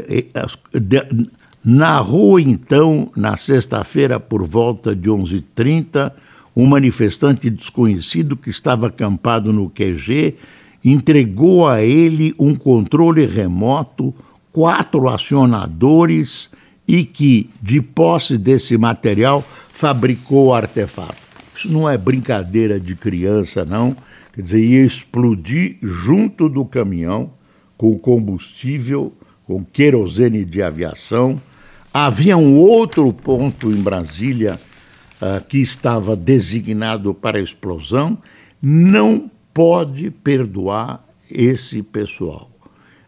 narrou 1.64 2.40
então, 2.40 3.10
na 3.16 3.38
sexta-feira, 3.38 4.20
por 4.20 4.44
volta 4.46 4.96
de 4.96 5.10
11h30, 5.10 6.12
um 6.56 6.66
manifestante 6.66 7.50
desconhecido 7.50 8.36
que 8.36 8.50
estava 8.50 8.88
acampado 8.88 9.52
no 9.54 9.70
QG 9.70 10.36
entregou 10.84 11.68
a 11.68 11.82
ele 11.82 12.36
um 12.38 12.54
controle 12.54 13.26
remoto, 13.26 14.14
quatro 14.52 15.08
acionadores 15.08 16.50
e 16.88 17.06
que, 17.06 17.50
de 17.62 17.82
posse 17.82 18.38
desse 18.38 18.78
material, 18.78 19.44
fabricou 19.72 20.48
o 20.48 20.54
artefato. 20.54 21.16
Isso 21.56 21.72
não 21.72 21.90
é 21.90 21.98
brincadeira 21.98 22.80
de 22.80 22.96
criança, 22.96 23.64
não. 23.64 23.96
Quer 24.34 24.42
dizer, 24.42 24.64
ia 24.64 24.86
explodir 24.86 25.78
junto 25.82 26.50
do 26.50 26.66
caminhão 26.66 27.32
com 27.78 27.98
combustível, 27.98 29.14
com 29.46 29.64
querosene 29.64 30.44
de 30.44 30.62
aviação. 30.62 31.40
Havia 31.94 32.36
um 32.36 32.58
outro 32.58 33.14
ponto 33.14 33.70
em 33.72 33.82
Brasília 33.82 34.60
uh, 35.22 35.44
que 35.48 35.60
estava 35.60 36.16
designado 36.16 37.14
para 37.14 37.40
explosão. 37.40 38.18
Não 38.62 39.30
pode 39.54 40.10
perdoar 40.10 41.06
esse 41.30 41.84
pessoal. 41.84 42.50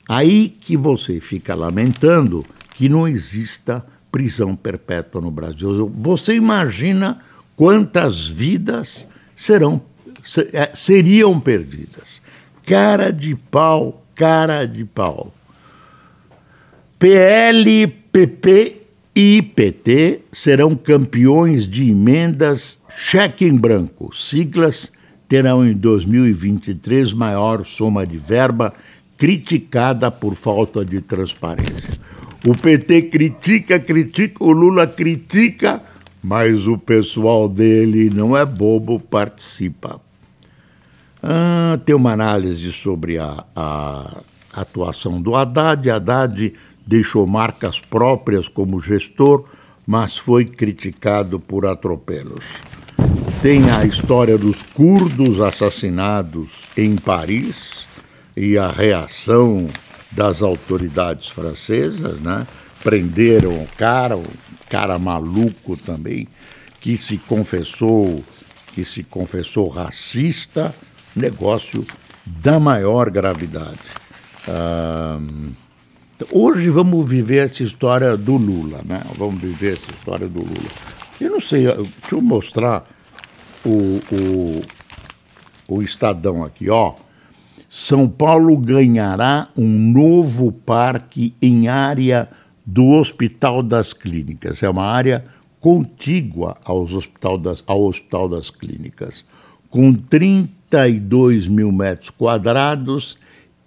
Aí 0.08 0.50
que 0.50 0.78
você 0.78 1.20
fica 1.20 1.56
lamentando 1.56 2.46
que 2.76 2.88
não 2.88 3.08
exista 3.08 3.84
prisão 4.12 4.56
perpétua 4.56 5.20
no 5.20 5.32
Brasil. 5.32 5.92
Você 5.96 6.36
imagina 6.36 7.20
quantas 7.56 8.28
vidas 8.28 9.08
serão 9.36 9.82
é, 10.54 10.72
seriam 10.74 11.40
perdidas. 11.40 12.22
Cara 12.66 13.12
de 13.12 13.36
pau, 13.36 14.04
cara 14.16 14.66
de 14.66 14.84
pau. 14.84 15.34
PL, 16.98 17.88
PP 18.16 18.78
e 19.14 19.42
PT 19.42 20.22
serão 20.32 20.74
campeões 20.74 21.68
de 21.68 21.90
emendas 21.90 22.80
cheque 22.98 23.44
em 23.44 23.58
branco. 23.58 24.16
Siglas 24.16 24.90
terão 25.28 25.68
em 25.68 25.74
2023 25.74 27.12
maior 27.12 27.66
soma 27.66 28.08
de 28.08 28.18
verba 28.18 28.74
criticada 29.18 30.10
por 30.10 30.34
falta 30.34 30.86
de 30.86 31.02
transparência. 31.02 31.94
O 32.48 32.56
PT 32.56 33.02
critica, 33.02 33.78
critica, 33.78 34.42
o 34.42 34.52
Lula 34.54 34.88
critica, 34.88 35.84
mas 36.24 36.68
o 36.68 36.78
pessoal 36.78 37.50
dele 37.50 38.10
não 38.10 38.38
é 38.38 38.46
bobo, 38.46 38.98
participa. 38.98 40.00
Ah, 41.22 41.78
tem 41.86 41.94
uma 41.94 42.14
análise 42.14 42.72
sobre 42.72 43.18
a, 43.18 43.44
a 43.54 44.22
atuação 44.54 45.22
do 45.22 45.36
Haddad. 45.36 45.90
Haddad 45.90 46.54
deixou 46.86 47.26
marcas 47.26 47.80
próprias 47.80 48.48
como 48.48 48.80
gestor, 48.80 49.46
mas 49.86 50.18
foi 50.18 50.46
criticado 50.46 51.40
por 51.40 51.66
atropelos. 51.66 52.44
Tem 53.42 53.70
a 53.72 53.86
história 53.86 54.38
dos 54.38 54.64
curdos 54.64 55.40
assassinados 55.40 56.68
em 56.76 56.96
Paris 56.96 57.86
e 58.36 58.58
a 58.58 58.70
reação 58.70 59.68
das 60.12 60.42
autoridades 60.42 61.30
francesas, 61.30 62.20
né? 62.20 62.48
Prenderam 62.84 63.52
o 63.52 63.68
cara, 63.78 64.16
o 64.16 64.26
cara 64.70 64.98
maluco 64.98 65.76
também, 65.76 66.28
que 66.80 66.98
se 66.98 67.18
confessou, 67.18 68.24
que 68.74 68.84
se 68.86 69.04
confessou 69.04 69.68
racista, 69.68 70.74
negócio 71.16 71.86
da 72.26 72.60
maior 72.60 73.10
gravidade. 73.10 73.80
Ah, 74.48 75.20
hoje 76.32 76.70
vamos 76.70 77.08
viver 77.10 77.46
essa 77.46 77.64
história 77.64 78.16
do 78.16 78.38
Lula, 78.38 78.82
né? 78.86 79.02
Vamos 79.18 79.42
viver 79.42 79.74
essa 79.74 79.92
história 79.92 80.28
do 80.28 80.40
Lula. 80.40 80.70
Eu 81.20 81.32
não 81.32 81.42
sei, 81.42 81.66
deixa 81.66 82.16
eu 82.16 82.22
mostrar 82.22 82.86
o, 83.66 84.00
o, 84.12 84.62
o 85.68 85.82
Estadão 85.82 86.44
aqui, 86.44 86.70
ó. 86.70 86.94
São 87.68 88.08
Paulo 88.08 88.56
ganhará 88.58 89.50
um 89.58 89.68
novo 89.68 90.52
parque 90.52 91.34
em 91.42 91.68
área 91.68 92.30
do 92.66 92.86
Hospital 92.92 93.62
das 93.62 93.92
Clínicas. 93.92 94.64
É 94.64 94.70
uma 94.70 94.86
área 94.86 95.26
contígua 95.60 96.58
aos 96.64 96.94
hospital 96.94 97.38
das, 97.38 97.64
ao 97.68 97.84
Hospital 97.84 98.30
das 98.30 98.50
Clínicas, 98.50 99.26
com 99.70 99.94
32 99.94 101.48
mil 101.48 101.72
metros 101.72 102.12
quadrados. 102.12 103.18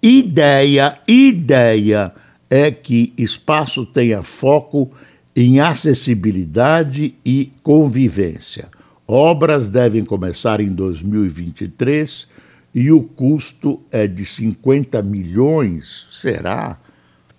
Ideia, 0.01 0.97
ideia 1.07 2.13
é 2.49 2.71
que 2.71 3.13
espaço 3.17 3.85
tenha 3.85 4.23
foco 4.23 4.91
em 5.35 5.59
acessibilidade 5.59 7.15
e 7.23 7.51
convivência. 7.63 8.67
Obras 9.07 9.67
devem 9.67 10.03
começar 10.03 10.59
em 10.59 10.69
2023 10.69 12.27
e 12.73 12.91
o 12.91 13.01
custo 13.01 13.81
é 13.91 14.07
de 14.07 14.25
50 14.25 15.01
milhões. 15.01 16.07
Será? 16.11 16.77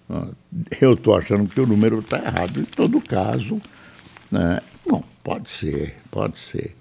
Ah, 0.08 0.28
eu 0.80 0.94
estou 0.94 1.16
achando 1.16 1.48
que 1.48 1.60
o 1.60 1.66
número 1.66 1.98
está 2.00 2.18
errado. 2.18 2.60
Em 2.60 2.64
todo 2.64 3.00
caso, 3.00 3.60
né? 4.30 4.58
bom, 4.88 5.02
pode 5.22 5.50
ser, 5.50 5.96
pode 6.10 6.38
ser. 6.38 6.76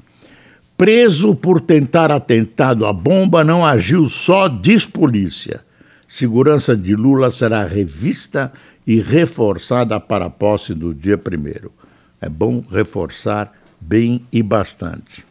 Preso 0.78 1.36
por 1.36 1.60
tentar 1.60 2.12
atentado 2.12 2.86
à 2.86 2.94
bomba, 2.94 3.44
não 3.44 3.66
agiu 3.66 4.06
só, 4.06 4.48
diz 4.48 4.86
polícia. 4.86 5.62
Segurança 6.10 6.76
de 6.76 6.96
Lula 6.96 7.30
será 7.30 7.64
revista 7.64 8.52
e 8.86 9.00
reforçada 9.00 10.00
para 10.00 10.26
a 10.26 10.30
posse 10.30 10.74
do 10.74 10.92
dia 10.92 11.20
primeiro. 11.20 11.72
É 12.20 12.28
bom 12.28 12.64
reforçar 12.68 13.54
bem 13.80 14.26
e 14.32 14.42
bastante. 14.42 15.24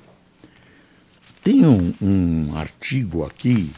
Tem 1.43 1.67
um, 1.67 1.93
um 2.01 2.57
artigo 2.57 3.25
aqui, 3.25 3.73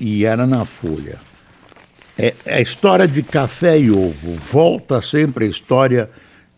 e 0.00 0.24
era 0.24 0.46
na 0.46 0.64
Folha. 0.64 1.18
É, 2.16 2.34
é 2.46 2.54
a 2.56 2.60
história 2.62 3.06
de 3.06 3.22
café 3.22 3.78
e 3.78 3.90
ovo. 3.90 4.32
Volta 4.32 5.02
sempre 5.02 5.44
a 5.44 5.48
história 5.48 6.08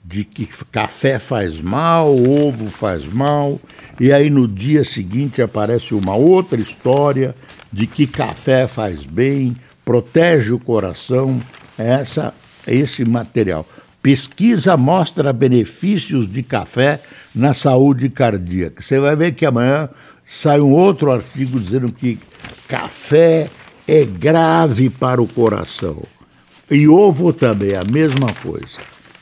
de 0.05 0.25
que 0.25 0.47
café 0.71 1.19
faz 1.19 1.61
mal, 1.61 2.17
ovo 2.17 2.71
faz 2.71 3.05
mal, 3.05 3.61
e 3.99 4.13
aí 4.13 4.31
no 4.31 4.47
dia 4.47 4.85
seguinte 4.85 5.43
aparece 5.43 5.95
uma 5.95 6.15
outra 6.15 6.61
história 6.61 7.35
de 7.73 7.87
que 7.87 8.07
café 8.07 8.67
faz 8.67 9.05
bem, 9.05 9.57
protege 9.85 10.53
o 10.53 10.59
coração, 10.59 11.41
essa 11.79 12.33
esse 12.67 13.05
material. 13.05 13.67
Pesquisa 14.03 14.77
mostra 14.77 15.33
benefícios 15.33 16.31
de 16.31 16.43
café 16.43 17.01
na 17.35 17.55
saúde 17.55 18.09
cardíaca. 18.09 18.83
Você 18.83 19.01
vai 19.01 19.17
ver 19.17 19.33
que 19.33 19.47
amanhã 19.47 19.89
sai 20.25 20.61
um 20.61 20.73
outro 20.73 21.11
artigo 21.11 21.59
dizendo 21.59 21.91
que 21.93 22.19
café 22.69 23.49
é 23.87 24.05
grave 24.05 24.91
para 24.91 25.23
o 25.23 25.27
coração. 25.27 26.03
E 26.71 26.89
ovo 26.89 27.33
também, 27.33 27.75
a 27.75 27.85
mesma 27.85 28.33
coisa. 28.43 28.79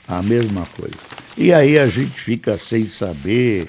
A 0.08 0.22
mesma 0.22 0.66
coisa. 0.76 0.96
E 1.36 1.52
aí 1.52 1.78
a 1.78 1.86
gente 1.86 2.18
fica 2.20 2.56
sem 2.56 2.88
saber. 2.88 3.68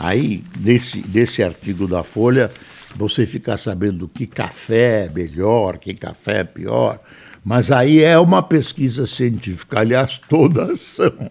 Aí, 0.00 0.44
desse, 0.56 1.00
desse 1.00 1.42
artigo 1.42 1.88
da 1.88 2.04
Folha, 2.04 2.50
você 2.96 3.26
fica 3.26 3.56
sabendo 3.56 4.08
que 4.08 4.26
café 4.26 5.06
é 5.06 5.10
melhor, 5.10 5.78
que 5.78 5.94
café 5.94 6.40
é 6.40 6.44
pior. 6.44 7.00
Mas 7.44 7.70
aí 7.70 8.02
é 8.02 8.18
uma 8.18 8.42
pesquisa 8.42 9.06
científica, 9.06 9.80
aliás, 9.80 10.18
todas 10.18 10.80
são. 10.86 11.30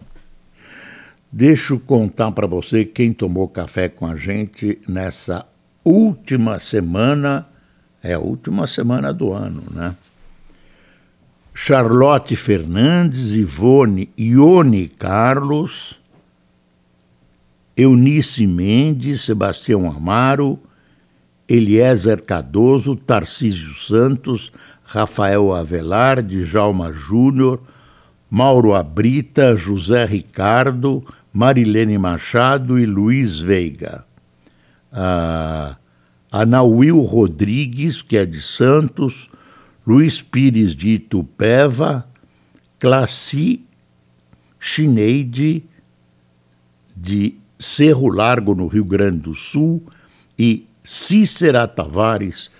Deixa 1.31 1.73
eu 1.73 1.79
contar 1.79 2.31
para 2.31 2.45
você 2.45 2.85
quem 2.85 3.11
tomou 3.11 3.47
café 3.47 3.89
com 3.89 4.05
a 4.05 4.15
gente 4.15 4.79
nessa 4.87 5.45
última 5.83 6.59
semana, 6.59 7.47
é 8.03 8.13
a 8.13 8.19
última 8.19 8.67
semana 8.67 9.11
do 9.11 9.33
ano, 9.33 9.63
né? 9.71 9.95
Charlotte 11.55 12.35
Fernandes, 12.35 13.33
Ivone 13.33 14.09
Ione 14.17 14.87
Carlos, 14.87 15.99
Eunice 17.75 18.45
Mendes, 18.45 19.21
Sebastião 19.21 19.89
Amaro, 19.89 20.59
Eliezer 21.53 22.21
Cardoso, 22.21 22.95
Tarcísio 22.95 23.75
Santos, 23.75 24.51
Rafael 24.83 25.53
Avelar, 25.53 26.23
Djalma 26.23 26.91
Júnior, 26.91 27.61
Mauro 28.27 28.73
Abrita, 28.73 29.55
José 29.55 30.03
Ricardo, 30.05 31.05
Marilene 31.31 31.97
Machado 31.99 32.79
e 32.79 32.85
Luiz 32.87 33.39
Veiga. 33.39 34.03
Ah, 34.91 35.77
Anauil 36.31 36.99
Rodrigues, 37.01 38.01
que 38.01 38.17
é 38.17 38.25
de 38.25 38.41
Santos, 38.41 39.29
Luiz 39.85 40.23
Pires 40.23 40.75
de 40.75 40.95
Itupeva, 40.95 42.07
Classi 42.79 43.63
Chineide 44.59 45.63
de 46.95 47.35
Cerro 47.59 48.09
Largo, 48.09 48.55
no 48.55 48.65
Rio 48.65 48.85
Grande 48.85 49.19
do 49.19 49.35
Sul, 49.35 49.83
e 50.37 50.65
Cícera 50.83 51.65
Tavares, 51.65 52.51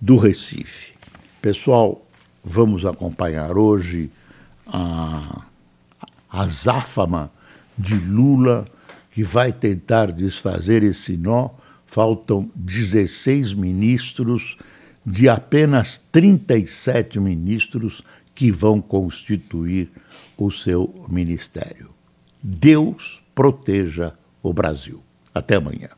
do 0.00 0.16
Recife. 0.16 0.92
Pessoal, 1.40 2.06
vamos 2.44 2.86
acompanhar 2.86 3.56
hoje 3.58 4.08
a, 4.66 5.42
a 6.30 6.46
záfama 6.46 7.30
de 7.76 7.94
Lula, 7.94 8.66
que 9.10 9.24
vai 9.24 9.52
tentar 9.52 10.12
desfazer 10.12 10.84
esse 10.84 11.16
nó. 11.16 11.50
Faltam 11.86 12.50
16 12.54 13.52
ministros 13.52 14.56
de 15.04 15.28
apenas 15.28 15.98
37 16.12 17.18
ministros 17.18 18.02
que 18.34 18.50
vão 18.50 18.80
constituir 18.80 19.90
o 20.38 20.50
seu 20.50 21.04
ministério. 21.08 21.90
Deus 22.42 23.22
proteja 23.34 24.14
o 24.42 24.52
Brasil. 24.52 25.02
Até 25.34 25.56
amanhã. 25.56 25.88